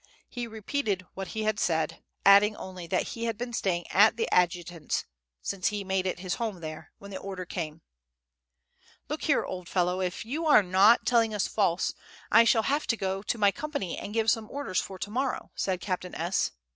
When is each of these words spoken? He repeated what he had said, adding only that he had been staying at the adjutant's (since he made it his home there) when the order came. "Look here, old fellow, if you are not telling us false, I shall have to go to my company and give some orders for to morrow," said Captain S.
He 0.27 0.47
repeated 0.47 1.05
what 1.13 1.27
he 1.27 1.43
had 1.43 1.59
said, 1.59 2.01
adding 2.25 2.55
only 2.55 2.87
that 2.87 3.09
he 3.09 3.25
had 3.25 3.37
been 3.37 3.53
staying 3.53 3.85
at 3.91 4.17
the 4.17 4.27
adjutant's 4.33 5.05
(since 5.43 5.67
he 5.67 5.83
made 5.83 6.07
it 6.07 6.21
his 6.21 6.33
home 6.41 6.59
there) 6.59 6.91
when 6.97 7.11
the 7.11 7.19
order 7.19 7.45
came. 7.45 7.81
"Look 9.09 9.21
here, 9.25 9.45
old 9.45 9.69
fellow, 9.69 10.01
if 10.01 10.25
you 10.25 10.47
are 10.47 10.63
not 10.63 11.05
telling 11.05 11.35
us 11.35 11.47
false, 11.47 11.93
I 12.31 12.45
shall 12.45 12.63
have 12.63 12.87
to 12.87 12.97
go 12.97 13.21
to 13.21 13.37
my 13.37 13.51
company 13.51 13.95
and 13.95 14.11
give 14.11 14.31
some 14.31 14.49
orders 14.49 14.81
for 14.81 14.97
to 14.97 15.11
morrow," 15.11 15.51
said 15.53 15.81
Captain 15.81 16.15
S. 16.15 16.49